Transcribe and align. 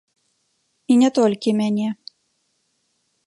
І 0.95 0.95
не 1.01 1.09
толькі 1.17 1.55
мяне. 1.61 1.89